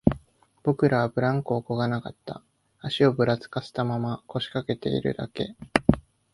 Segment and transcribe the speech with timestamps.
[0.63, 2.41] 僕らはブランコをこがなかった、
[2.79, 5.55] 足をぶらつかせたまま、腰掛けているだけ